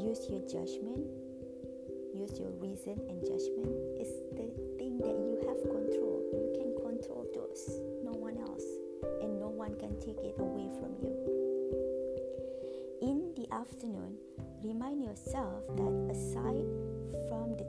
use 0.00 0.30
your 0.30 0.46
judgment 0.46 1.26
use 2.16 2.40
your 2.40 2.50
reason 2.52 2.96
and 3.08 3.20
judgment 3.20 3.76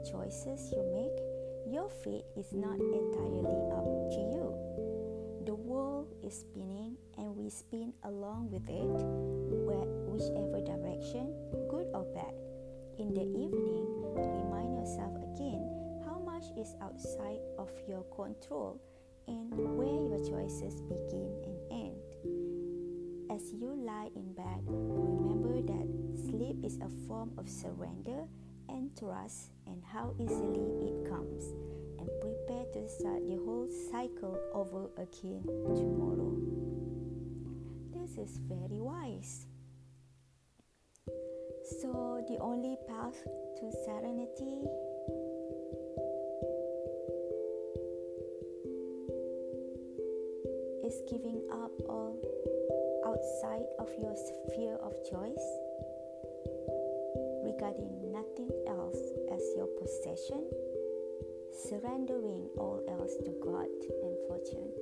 choices 0.04 0.72
you 0.72 0.82
make, 0.92 1.18
your 1.72 1.88
fate 1.88 2.24
is 2.36 2.52
not 2.52 2.78
entirely 2.78 3.60
up 3.72 3.84
to 4.12 4.20
you. 4.20 4.54
The 5.44 5.54
world 5.54 6.12
is 6.22 6.40
spinning 6.40 6.96
and 7.16 7.36
we 7.36 7.50
spin 7.50 7.92
along 8.04 8.50
with 8.50 8.68
it, 8.68 8.88
whichever 10.08 10.60
direction, 10.60 11.34
good 11.70 11.86
or 11.94 12.04
bad. 12.14 12.34
In 12.98 13.14
the 13.14 13.22
evening, 13.22 13.86
remind 14.16 14.74
yourself 14.74 15.14
again 15.34 15.62
how 16.04 16.18
much 16.18 16.44
is 16.56 16.74
outside 16.82 17.40
of 17.58 17.70
your 17.88 18.02
control 18.14 18.80
and 19.28 19.52
where 19.76 19.86
your 19.86 20.18
choices 20.24 20.80
begin 20.82 21.30
and 21.44 21.58
end. 21.70 22.00
As 23.30 23.52
you 23.52 23.74
lie 23.76 24.10
in 24.16 24.32
bed, 24.32 24.64
remember 24.66 25.60
that 25.62 25.86
sleep 26.28 26.56
is 26.64 26.78
a 26.80 26.88
form 27.06 27.30
of 27.38 27.48
surrender 27.48 28.26
and 28.68 28.90
trust 28.98 29.52
how 29.98 30.14
easily 30.20 30.62
it 30.86 31.10
comes 31.10 31.42
and 31.98 32.08
prepare 32.20 32.64
to 32.72 32.88
start 32.88 33.20
the 33.26 33.34
whole 33.44 33.68
cycle 33.90 34.38
over 34.54 34.86
again 34.96 35.42
tomorrow. 35.74 36.36
This 37.92 38.16
is 38.16 38.38
very 38.46 38.80
wise. 38.80 39.46
So, 41.82 42.22
the 42.28 42.38
only 42.38 42.76
path 42.86 43.18
to 43.24 43.72
serenity 43.84 44.62
is 50.86 51.02
giving 51.10 51.42
up 51.50 51.74
all 51.88 52.14
outside 53.04 53.66
of 53.80 53.90
your 54.00 54.14
sphere 54.14 54.76
of 54.76 54.94
choice 55.10 55.48
regarding 57.42 58.12
nothing 58.12 58.50
else 58.68 58.98
your 59.56 59.66
possession, 59.66 60.44
surrendering 61.52 62.48
all 62.56 62.82
else 62.88 63.16
to 63.24 63.32
God 63.42 63.68
and 64.02 64.16
fortune. 64.26 64.72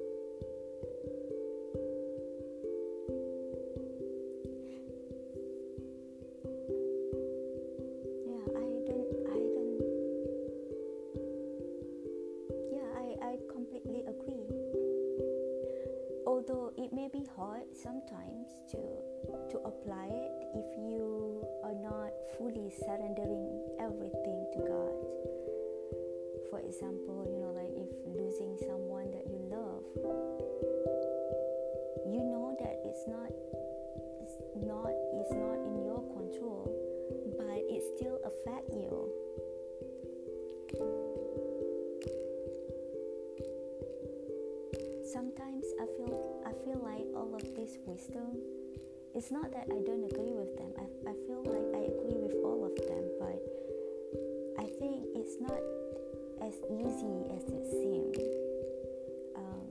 Sometimes 45.16 45.64
I 45.80 45.86
feel 45.96 46.44
I 46.44 46.52
feel 46.62 46.76
like 46.84 47.08
all 47.16 47.34
of 47.34 47.40
this 47.56 47.78
wisdom, 47.86 48.36
it's 49.14 49.30
not 49.32 49.50
that 49.50 49.64
I 49.64 49.80
don't 49.80 50.04
agree 50.12 50.36
with 50.36 50.54
them. 50.58 50.68
I, 50.76 50.84
I 51.08 51.14
feel 51.24 51.40
like 51.40 51.72
I 51.72 51.88
agree 51.88 52.20
with 52.20 52.36
all 52.44 52.68
of 52.68 52.76
them, 52.76 53.00
but 53.16 53.40
I 54.60 54.68
think 54.76 55.08
it's 55.16 55.40
not 55.40 55.56
as 56.44 56.52
easy 56.68 57.32
as 57.32 57.48
it 57.48 57.64
seems. 57.64 58.18
Um, 59.40 59.64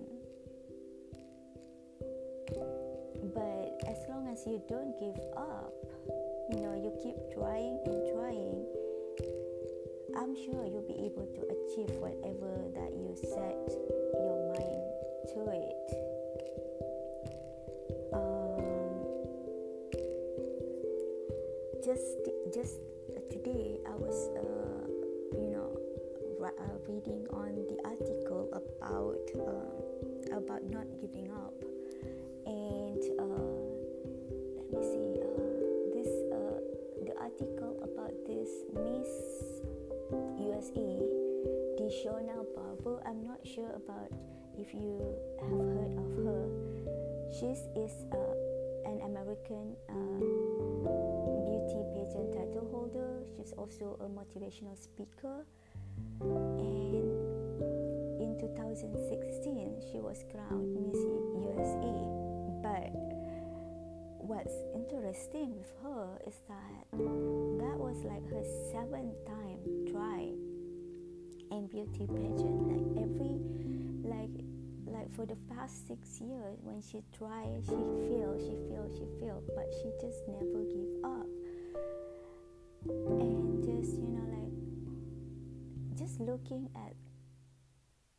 but 3.38 3.69
as 3.86 4.01
long 4.10 4.27
as 4.34 4.41
you 4.47 4.60
don't 4.67 4.97
give 4.97 5.21
up, 5.38 5.77
you 6.49 6.58
know, 6.58 6.73
you 6.73 6.89
keep 7.05 7.21
trying 7.38 7.77
and 7.86 8.01
trying, 8.17 8.65
I'm 10.17 10.34
sure 10.34 10.65
you'll 10.65 10.89
be 10.89 11.05
able 11.05 11.29
to 11.38 11.41
achieve 11.53 11.93
whatever 12.01 12.65
that 12.73 12.97
you 12.97 13.13
set 13.13 13.69
your 14.17 14.58
mind 14.58 14.85
to 15.33 15.49
it. 15.51 16.05
just 21.85 22.17
just 22.51 22.81
today 23.29 23.77
I 23.85 23.93
was 23.93 24.17
uh, 24.33 24.89
you 25.38 25.53
know 25.53 25.69
uh, 26.41 26.49
reading 26.89 27.27
on 27.29 27.53
the 27.69 27.77
article 27.85 28.49
about 28.57 29.21
uh, 29.38 30.35
about 30.35 30.63
not 30.65 30.88
giving 30.99 31.29
up 31.29 31.53
and 32.47 33.03
uh, 33.21 33.53
let 34.57 34.65
me 34.73 34.81
see 34.81 35.21
uh, 35.21 35.93
this 35.93 36.09
uh, 36.33 36.57
the 37.05 37.13
article 37.21 37.77
about 37.85 38.17
this 38.25 38.49
Miss 38.73 39.61
USA 40.41 41.04
Deshauna 41.95 42.43
Barber 42.53 43.01
I'm 43.05 43.23
not 43.23 43.39
sure 43.47 43.71
about 43.71 44.12
if 44.58 44.73
you 44.73 44.99
have 45.39 45.49
heard 45.49 45.95
of 45.95 46.25
her, 46.25 46.49
she 47.31 47.45
is 47.79 47.93
uh, 48.12 48.36
an 48.84 48.99
American 49.05 49.75
uh, 49.88 50.19
beauty 51.47 51.79
pageant 51.95 52.34
title 52.34 52.67
holder. 52.69 53.23
She's 53.38 53.53
also 53.53 53.97
a 54.01 54.10
motivational 54.12 54.77
speaker. 54.77 55.45
And 56.19 56.91
in 58.19 58.38
2016, 58.41 59.81
she 59.91 59.99
was 59.99 60.25
crowned 60.31 60.75
Miss 60.75 60.99
USA. 60.99 61.95
But 62.60 62.91
what's 64.19 64.55
interesting 64.73 65.55
with 65.55 65.71
her 65.84 66.19
is 66.27 66.36
that 66.49 66.91
that 66.91 67.77
was 67.79 68.03
like 68.03 68.27
her 68.29 68.43
seventh 68.71 69.15
time 69.25 69.60
try 69.91 70.34
in 71.55 71.67
beauty 71.67 72.05
pageant. 72.05 72.67
Like 72.67 72.87
every 72.99 73.39
like 74.03 74.35
like 74.91 75.09
for 75.15 75.25
the 75.25 75.37
past 75.55 75.87
six 75.87 76.19
years 76.21 76.59
when 76.61 76.81
she 76.81 77.01
tried 77.17 77.63
she 77.65 77.79
failed 78.05 78.39
she 78.39 78.55
failed 78.69 78.91
she 78.93 79.07
failed 79.19 79.43
but 79.55 79.65
she 79.81 79.89
just 79.99 80.21
never 80.27 80.61
give 80.67 80.91
up 81.03 81.27
and 82.85 83.65
just 83.65 83.97
you 83.97 84.11
know 84.13 84.27
like 84.29 84.53
just 85.97 86.19
looking 86.21 86.69
at 86.75 86.93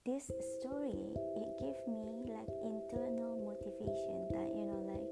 this 0.04 0.26
story 0.58 1.06
it 1.38 1.50
gave 1.62 1.78
me 1.86 2.26
like 2.34 2.50
internal 2.66 3.38
motivation 3.46 4.26
that 4.34 4.50
you 4.56 4.66
know 4.66 4.82
like 4.90 5.10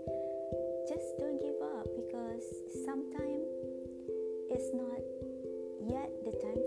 just 0.90 1.06
don't 1.18 1.38
give 1.40 1.60
up 1.78 1.86
because 1.94 2.44
sometimes 2.84 3.46
it's 4.50 4.70
not 4.74 5.00
yet 5.86 6.10
the 6.24 6.32
time 6.42 6.63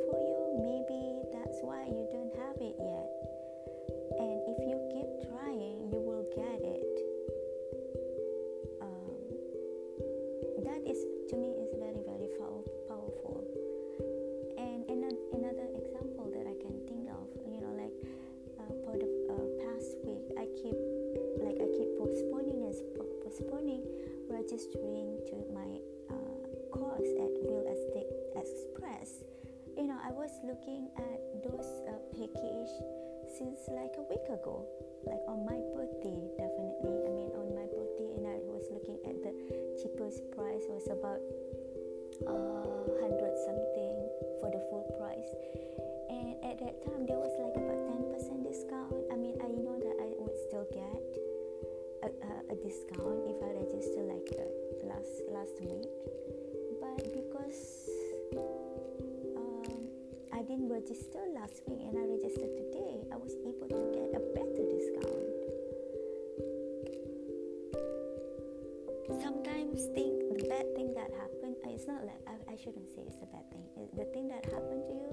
shouldn't 72.68 72.92
say 72.92 73.08
it's 73.08 73.24
a 73.24 73.30
bad 73.32 73.48
thing. 73.48 73.64
The 73.96 74.04
thing 74.12 74.28
that 74.28 74.44
happened 74.52 74.84
to 74.92 74.94
you, 75.00 75.08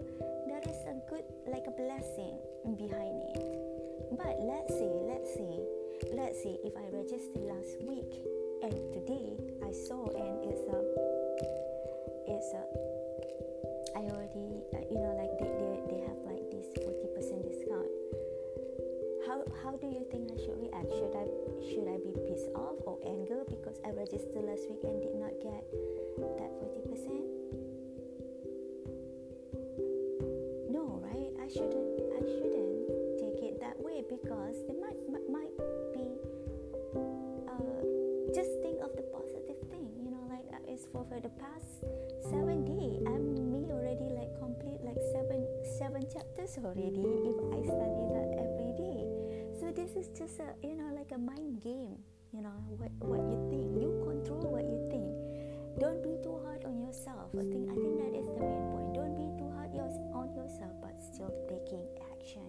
there 0.51 0.59
is 0.59 0.81
a 0.91 0.99
good, 1.07 1.23
like 1.47 1.63
a 1.71 1.75
blessing 1.79 2.35
behind 2.75 3.23
it. 3.31 3.39
But 4.19 4.43
let's 4.43 4.75
say, 4.75 4.91
let's 5.07 5.31
say, 5.39 5.63
let's 6.11 6.43
say 6.43 6.59
if 6.67 6.75
I 6.75 6.91
registered 6.91 7.47
last 7.47 7.79
week 7.87 8.11
and 8.67 8.75
today 8.91 9.39
I 9.63 9.71
saw 9.71 10.03
and 10.19 10.51
it's 10.51 10.67
a, 10.67 10.81
it's 12.27 12.51
a 12.59 12.63
I 13.95 14.03
already, 14.11 14.59
you 14.91 14.99
know, 14.99 15.15
like 15.15 15.31
they, 15.39 15.47
they, 15.55 15.95
they 15.95 16.01
have 16.11 16.19
like 16.27 16.43
this 16.51 16.67
40% 16.83 17.39
discount. 17.47 17.87
How, 19.31 19.47
how 19.63 19.79
do 19.79 19.87
you 19.87 20.03
think 20.11 20.27
I 20.35 20.37
should 20.43 20.59
react? 20.59 20.91
Should 20.91 21.15
I 21.15 21.31
should 21.71 21.87
I 21.87 22.03
be 22.03 22.13
pissed 22.27 22.51
off 22.59 22.83
or 22.83 22.99
anger 23.07 23.47
because 23.47 23.79
I 23.87 23.95
registered 23.95 24.43
last 24.43 24.67
week 24.67 24.83
and 24.83 25.01
did 25.01 25.15
not 25.15 25.39
get 25.39 25.63
that 26.19 26.51
40%? 26.63 27.25
No, 30.71 31.01
right? 31.03 31.31
I 31.43 31.49
shouldn't 31.49 32.01
I 32.15 32.21
shouldn't 32.23 33.19
take 33.19 33.43
it 33.43 33.61
that 33.61 33.79
way 33.79 34.03
because 34.09 34.57
it 34.69 34.77
might 34.79 34.99
might, 35.11 35.27
might 35.31 35.55
be 35.93 36.07
uh, 37.51 37.83
just 38.35 38.51
think 38.63 38.83
of 38.83 38.95
the 38.97 39.03
positive 39.11 39.59
thing, 39.71 39.91
you 40.03 40.11
know, 40.11 40.23
like 40.31 40.47
uh, 40.55 40.59
it's 40.71 40.87
for, 40.87 41.05
for 41.07 41.21
the 41.21 41.31
past 41.39 41.83
seven 42.31 42.65
days. 42.65 43.03
I'm 43.07 43.51
me 43.51 43.71
already 43.71 44.11
like 44.15 44.35
complete 44.39 44.83
like 44.83 44.99
seven 45.13 45.47
seven 45.79 46.03
chapters 46.11 46.59
already 46.59 47.07
if 47.27 47.39
I 47.55 47.59
study 47.63 48.05
that 48.15 48.29
every 48.39 48.73
day. 48.79 49.03
So 49.59 49.71
this 49.71 49.95
is 49.95 50.11
just 50.17 50.39
a 50.41 50.55
you 50.63 50.75
know 50.75 50.91
like 50.95 51.11
a 51.13 51.19
mind 51.19 51.61
game. 51.63 51.99
You 52.33 52.43
know 52.43 52.59
what 52.79 52.91
what 52.99 53.23
you 53.31 53.39
think. 53.51 53.79
You 53.79 53.95
control 54.03 54.51
what 54.51 54.67
you 54.67 54.83
think. 54.91 55.14
Don't 55.79 56.03
be 56.03 56.17
too 56.23 56.39
hard 56.45 56.65
on 56.65 56.79
yourself. 56.81 57.31
I 57.35 57.43
think 57.43 57.71
I 57.71 57.75
think 57.75 57.99
that 57.99 58.15
is 58.15 58.27
the 58.27 58.41
main 58.41 58.65
point. 58.71 58.95
Don't 58.95 59.17
be 59.17 59.27
too 59.39 59.51
hard 59.51 59.75
on 60.15 60.35
yourself, 60.35 60.73
but 60.81 61.03
still 61.03 61.35
taking 61.49 61.83
action 62.13 62.47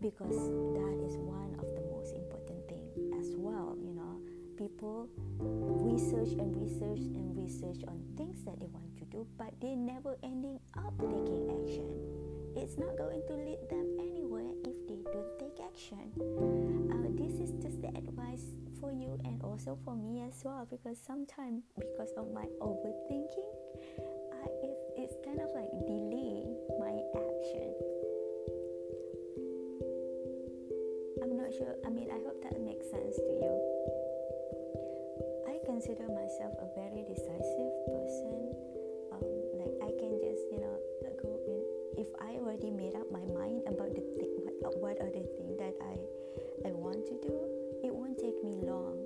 because 0.00 0.38
that 0.78 0.96
is 1.02 1.16
one 1.18 1.54
of 1.58 1.66
the 1.74 1.82
most 1.90 2.14
important 2.14 2.62
thing 2.68 2.86
as 3.18 3.34
well. 3.36 3.76
You 3.78 3.94
know 3.94 4.20
people 4.56 5.08
research 5.38 6.38
and 6.38 6.54
research 6.54 7.02
and 7.18 7.36
research 7.36 7.82
on 7.88 7.98
things 8.16 8.44
that 8.44 8.60
they 8.60 8.66
want 8.66 8.96
to 8.98 9.04
do, 9.06 9.26
but 9.36 9.52
they 9.60 9.74
never 9.74 10.16
ending 10.22 10.60
up 10.78 10.94
taking 11.00 11.50
action. 11.50 11.90
It's 12.54 12.78
not 12.78 12.96
going 12.96 13.22
to 13.26 13.34
lead 13.34 13.58
them 13.68 13.86
don't 15.12 15.38
take 15.38 15.60
action. 15.60 16.10
Uh, 16.90 17.12
this 17.20 17.38
is 17.38 17.52
just 17.62 17.80
the 17.82 17.88
advice 17.88 18.56
for 18.80 18.92
you 18.92 19.18
and 19.24 19.40
also 19.42 19.78
for 19.84 19.94
me 19.94 20.24
as 20.26 20.42
well 20.44 20.66
because 20.70 20.98
sometimes 20.98 21.62
because 21.78 22.10
of 22.16 22.32
my 22.32 22.46
overthinking, 22.60 23.52
I, 24.32 24.44
it, 24.64 24.76
it's 24.96 25.16
kind 25.24 25.40
of 25.40 25.48
like 25.54 25.70
delay 25.86 26.48
my 26.80 26.96
action. 27.12 27.68
I'm 31.22 31.36
not 31.36 31.52
sure. 31.52 31.76
I 31.86 31.90
mean, 31.90 32.10
I 32.10 32.18
hope 32.24 32.42
that 32.42 32.60
makes 32.60 32.88
sense 32.90 33.16
to 33.16 33.32
you 33.36 33.82
I 35.46 35.60
consider 35.66 36.08
myself 36.08 36.54
a 36.64 36.68
very 36.74 37.04
decisive 37.04 37.74
person. 37.92 38.56
Um, 39.12 39.20
like 39.60 39.76
I 39.84 39.90
can 40.00 40.16
just, 40.24 40.42
you 40.50 40.60
know, 40.60 40.76
go 41.20 41.38
in. 41.46 41.62
If 41.98 42.08
I 42.20 42.40
already 42.40 42.70
made 42.70 42.96
up 42.96 43.10
my 43.12 43.20
mind 43.20 43.41
the 45.10 45.24
things 45.38 45.56
that 45.58 45.74
I, 45.82 45.94
I 46.68 46.72
want 46.72 47.06
to 47.06 47.16
do, 47.22 47.34
it 47.82 47.92
won't 47.92 48.18
take 48.18 48.38
me 48.44 48.54
long 48.62 48.98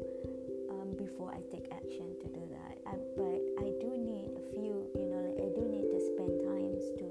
um, 0.71 0.93
before 0.97 1.33
I 1.33 1.41
take 1.49 1.69
action 1.73 2.13
to 2.21 2.27
do 2.29 2.43
that. 2.53 2.75
I, 2.85 2.95
but 3.17 3.41
I 3.63 3.73
do 3.81 3.97
need 3.97 4.29
a 4.37 4.43
few, 4.53 4.91
you 4.93 5.07
know, 5.09 5.21
like 5.25 5.41
I 5.41 5.49
do 5.57 5.63
need 5.65 5.89
to 5.89 6.01
spend 6.13 6.33
times 6.45 6.85
to, 7.01 7.07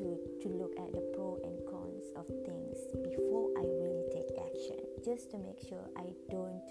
to, 0.00 0.04
to 0.42 0.48
look 0.48 0.72
at 0.80 0.90
the 0.92 1.04
pro 1.12 1.36
and 1.44 1.58
cons 1.68 2.08
of 2.16 2.26
things 2.48 2.80
before 3.04 3.52
I 3.60 3.64
really 3.82 4.08
take 4.12 4.32
action, 4.40 4.80
just 5.04 5.30
to 5.32 5.38
make 5.38 5.60
sure 5.68 5.84
I 5.96 6.08
don't 6.30 6.64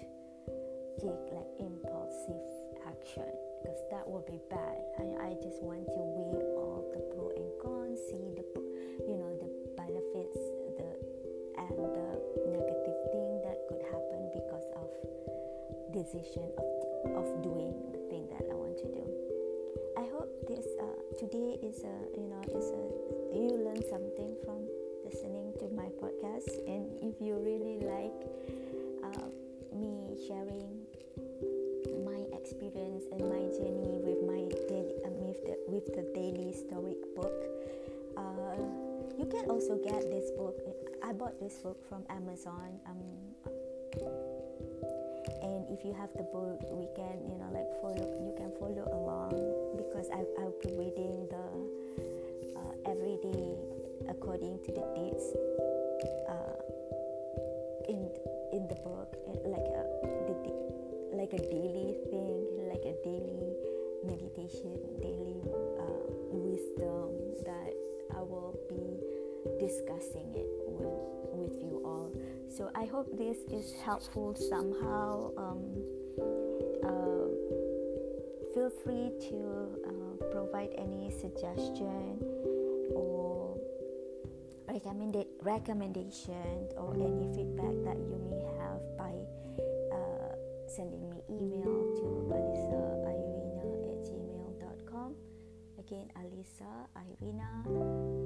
take 0.98 1.24
like 1.32 1.50
impulsive 1.58 2.46
action 2.86 3.30
because 3.62 3.80
that 3.90 4.06
would 4.06 4.26
be 4.26 4.40
bad. 4.50 4.78
I, 4.98 5.30
I 5.30 5.34
just 5.38 5.62
want 5.62 5.86
to 5.86 6.02
weigh 6.02 6.41
decision 16.02 16.50
of 16.58 16.66
of 17.14 17.26
doing 17.42 17.70
the 17.94 18.02
thing 18.10 18.26
that 18.34 18.42
I 18.50 18.54
want 18.54 18.74
to 18.82 18.88
do. 18.90 19.04
I 19.94 20.04
hope 20.10 20.30
this 20.50 20.66
uh, 20.82 20.98
today 21.18 21.58
is 21.62 21.78
a 21.86 21.96
you 22.18 22.26
know 22.26 22.42
is 22.50 22.68
a 22.74 22.82
you 23.38 23.54
learn 23.62 23.82
something 23.86 24.34
from 24.42 24.66
listening 25.06 25.54
to 25.62 25.70
my 25.70 25.86
podcast, 26.02 26.50
and 26.66 26.90
if 27.02 27.22
you 27.22 27.38
really 27.38 27.78
like 27.86 28.18
uh, 29.06 29.30
me 29.70 30.18
sharing 30.26 30.82
my 32.02 32.20
experience 32.34 33.04
and 33.12 33.22
my 33.22 33.46
journey 33.54 34.02
with 34.02 34.26
my 34.26 34.42
daily, 34.66 34.94
uh, 35.06 35.10
with, 35.22 35.38
the, 35.46 35.54
with 35.68 35.86
the 35.94 36.02
daily 36.14 36.52
stoic 36.52 36.98
book. 37.14 37.38
Uh, 38.16 38.58
you 39.18 39.26
can 39.26 39.50
also 39.50 39.78
get 39.84 40.02
this 40.10 40.30
book. 40.32 40.58
I 41.04 41.12
bought 41.12 41.38
this 41.38 41.54
book 41.62 41.78
from 41.88 42.04
Amazon. 42.10 42.80
Um, 42.86 44.31
and 45.42 45.66
if 45.70 45.84
you 45.84 45.92
have 45.92 46.10
the 46.16 46.24
book, 46.24 46.58
we 46.70 46.86
can 46.94 47.18
you 47.28 47.36
know 47.38 47.50
like 47.52 47.70
follow. 47.80 48.06
You 48.22 48.34
can 48.36 48.52
follow 48.58 48.86
along 48.90 49.34
because 49.76 50.08
I 50.10 50.24
I'll 50.40 50.54
be 50.62 50.74
reading 50.74 51.28
the 51.30 51.46
uh, 52.58 52.90
every 52.90 53.18
day 53.22 53.54
according 54.08 54.58
to 54.64 54.70
the 54.72 54.84
dates 54.94 55.26
uh, 56.28 56.58
in 57.88 58.10
in 58.52 58.68
the 58.68 58.78
book, 58.82 59.16
like 59.44 59.68
a 59.70 59.82
the, 60.26 60.36
like 61.16 61.32
a 61.32 61.42
daily 61.50 61.94
thing, 62.10 62.46
like 62.68 62.84
a 62.84 62.96
daily 63.04 63.54
meditation, 64.04 64.74
daily 65.00 65.40
uh, 65.78 66.02
wisdom 66.30 67.10
that 67.44 67.72
I 68.16 68.22
will 68.22 68.58
be 68.68 68.98
discussing 69.58 70.34
it 70.34 70.61
So 72.56 72.70
I 72.74 72.84
hope 72.84 73.08
this 73.16 73.38
is 73.50 73.72
helpful 73.82 74.34
somehow. 74.34 75.32
Um, 75.38 75.80
uh, 76.84 77.32
feel 78.52 78.70
free 78.84 79.08
to 79.30 79.38
uh, 79.88 80.24
provide 80.30 80.68
any 80.76 81.10
suggestion 81.10 82.20
or 82.94 83.56
recommended 84.68 85.28
recommendation 85.40 86.68
or 86.76 86.92
any 86.92 87.24
feedback 87.34 87.72
that 87.88 87.96
you 87.96 88.20
may 88.28 88.44
have 88.60 88.84
by 88.98 89.14
uh, 89.96 90.36
sending 90.68 91.08
me 91.08 91.24
email 91.30 91.88
to 91.96 92.04
alisairina 92.36 93.64
at 93.88 94.04
gmail.com 94.04 95.14
again 95.78 96.08
alisa 96.20 96.68
irina 97.00 98.21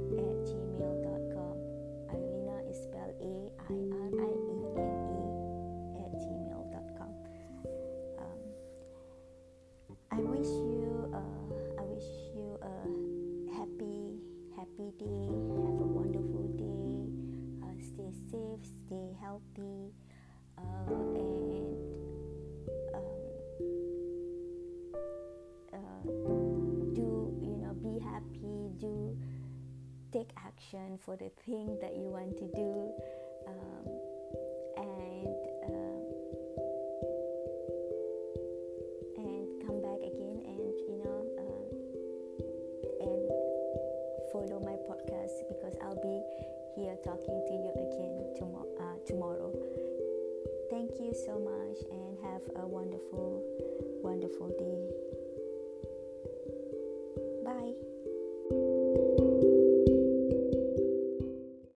for 31.06 31.16
the 31.16 31.30
thing 31.46 31.78
that 31.80 31.94
you 31.96 32.10
want 32.10 32.36
to 32.36 32.48
do 32.48 32.92